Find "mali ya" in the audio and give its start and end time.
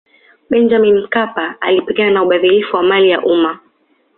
2.83-3.21